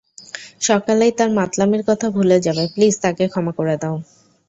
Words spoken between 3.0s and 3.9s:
তাকে ক্ষমা করে